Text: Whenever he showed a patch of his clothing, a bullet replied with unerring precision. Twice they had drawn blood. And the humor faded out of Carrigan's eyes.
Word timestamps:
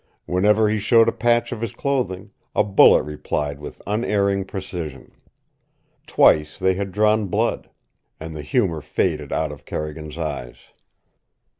Whenever 0.25 0.67
he 0.67 0.79
showed 0.79 1.07
a 1.07 1.11
patch 1.11 1.51
of 1.51 1.61
his 1.61 1.75
clothing, 1.75 2.31
a 2.55 2.63
bullet 2.63 3.03
replied 3.03 3.59
with 3.59 3.83
unerring 3.85 4.43
precision. 4.43 5.11
Twice 6.07 6.57
they 6.57 6.73
had 6.73 6.91
drawn 6.91 7.27
blood. 7.27 7.69
And 8.19 8.35
the 8.35 8.41
humor 8.41 8.81
faded 8.81 9.31
out 9.31 9.51
of 9.51 9.63
Carrigan's 9.65 10.17
eyes. 10.17 10.57